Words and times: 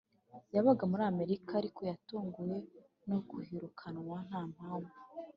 Yabaga 0.55 0.83
muri 0.91 1.03
Amerika 1.11 1.51
ariko 1.61 1.79
yatunguwe 1.89 2.55
no 3.09 3.17
kuhirukanwa 3.29 4.17
nta 4.27 4.41
mpamvu 4.53 4.95